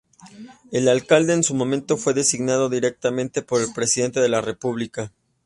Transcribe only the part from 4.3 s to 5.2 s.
República.